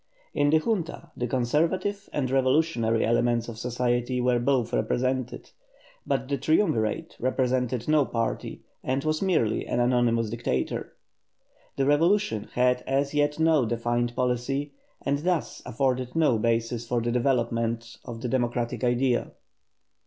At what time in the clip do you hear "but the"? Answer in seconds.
6.07-6.39